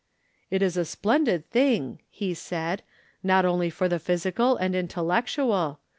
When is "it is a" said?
0.49-0.83